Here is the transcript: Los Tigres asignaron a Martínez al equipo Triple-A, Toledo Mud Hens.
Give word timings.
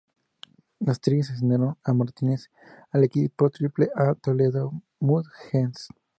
Los 0.79 0.99
Tigres 0.99 1.29
asignaron 1.29 1.77
a 1.83 1.93
Martínez 1.93 2.49
al 2.89 3.03
equipo 3.03 3.51
Triple-A, 3.51 4.15
Toledo 4.15 4.81
Mud 4.99 5.25
Hens. 5.53 5.89